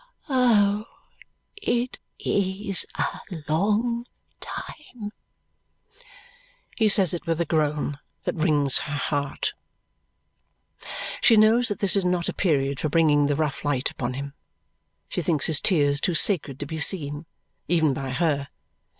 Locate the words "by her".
17.93-18.47